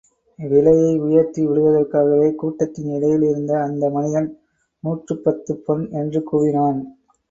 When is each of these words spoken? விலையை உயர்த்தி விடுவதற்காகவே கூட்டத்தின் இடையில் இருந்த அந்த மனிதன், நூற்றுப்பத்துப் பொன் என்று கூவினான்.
விலையை 0.39 0.93
உயர்த்தி 0.99 1.41
விடுவதற்காகவே 1.47 2.29
கூட்டத்தின் 2.35 2.89
இடையில் 2.95 3.21
இருந்த 3.21 3.53
அந்த 3.61 3.89
மனிதன், 3.89 4.29
நூற்றுப்பத்துப் 4.83 5.63
பொன் 5.65 5.89
என்று 5.93 6.21
கூவினான். 6.31 6.81